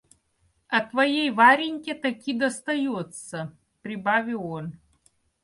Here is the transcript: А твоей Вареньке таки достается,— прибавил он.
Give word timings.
А 0.67 0.77
твоей 0.83 1.29
Вареньке 1.29 1.93
таки 1.93 2.33
достается,— 2.33 3.55
прибавил 3.83 4.43
он. 4.47 4.73